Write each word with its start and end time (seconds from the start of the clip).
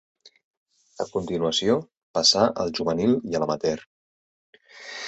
A 1.05 1.05
continuació 1.17 1.75
passà 2.19 2.49
al 2.65 2.75
Juvenil 2.81 3.15
i 3.35 3.39
a 3.41 3.45
l'Amateur. 3.47 3.87